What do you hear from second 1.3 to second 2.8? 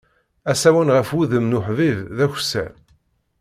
n uḥbib, d akessar.